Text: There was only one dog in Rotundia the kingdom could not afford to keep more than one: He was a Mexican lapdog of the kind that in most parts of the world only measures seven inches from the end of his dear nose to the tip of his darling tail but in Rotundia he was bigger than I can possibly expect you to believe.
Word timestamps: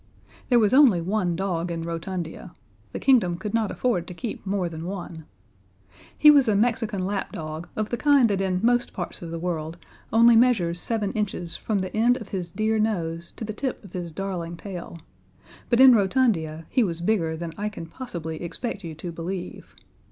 There 0.49 0.57
was 0.57 0.73
only 0.73 0.99
one 0.99 1.35
dog 1.35 1.69
in 1.69 1.83
Rotundia 1.83 2.53
the 2.91 2.97
kingdom 2.97 3.37
could 3.37 3.53
not 3.53 3.69
afford 3.69 4.07
to 4.07 4.15
keep 4.15 4.43
more 4.47 4.67
than 4.67 4.85
one: 4.87 5.25
He 6.17 6.31
was 6.31 6.47
a 6.47 6.55
Mexican 6.55 7.05
lapdog 7.05 7.67
of 7.75 7.91
the 7.91 7.97
kind 7.97 8.27
that 8.29 8.41
in 8.41 8.61
most 8.63 8.93
parts 8.93 9.21
of 9.21 9.29
the 9.29 9.37
world 9.37 9.77
only 10.11 10.35
measures 10.35 10.79
seven 10.79 11.11
inches 11.11 11.55
from 11.55 11.77
the 11.77 11.95
end 11.95 12.17
of 12.17 12.29
his 12.29 12.49
dear 12.49 12.79
nose 12.79 13.31
to 13.35 13.45
the 13.45 13.53
tip 13.53 13.83
of 13.83 13.93
his 13.93 14.11
darling 14.11 14.57
tail 14.57 14.97
but 15.69 15.79
in 15.79 15.93
Rotundia 15.93 16.65
he 16.67 16.83
was 16.83 16.99
bigger 16.99 17.37
than 17.37 17.53
I 17.55 17.69
can 17.69 17.85
possibly 17.85 18.41
expect 18.41 18.83
you 18.83 18.95
to 18.95 19.11
believe. 19.11 19.75